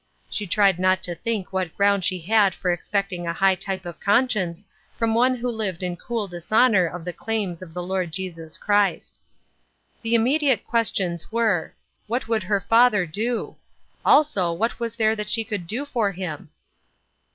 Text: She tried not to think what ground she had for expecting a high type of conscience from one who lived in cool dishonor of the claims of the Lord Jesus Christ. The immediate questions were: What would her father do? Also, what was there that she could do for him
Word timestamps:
She 0.31 0.47
tried 0.47 0.79
not 0.79 1.03
to 1.03 1.13
think 1.13 1.53
what 1.53 1.77
ground 1.77 2.03
she 2.03 2.21
had 2.21 2.55
for 2.55 2.71
expecting 2.71 3.27
a 3.27 3.33
high 3.33 3.53
type 3.53 3.85
of 3.85 3.99
conscience 3.99 4.65
from 4.97 5.13
one 5.13 5.35
who 5.35 5.47
lived 5.47 5.83
in 5.83 5.95
cool 5.95 6.27
dishonor 6.27 6.87
of 6.87 7.05
the 7.05 7.13
claims 7.13 7.61
of 7.61 7.75
the 7.75 7.83
Lord 7.83 8.11
Jesus 8.11 8.57
Christ. 8.57 9.21
The 10.01 10.15
immediate 10.15 10.65
questions 10.65 11.31
were: 11.31 11.75
What 12.07 12.27
would 12.27 12.41
her 12.41 12.61
father 12.61 13.05
do? 13.05 13.57
Also, 14.03 14.51
what 14.51 14.79
was 14.79 14.95
there 14.95 15.15
that 15.15 15.29
she 15.29 15.43
could 15.43 15.67
do 15.67 15.85
for 15.85 16.11
him 16.11 16.49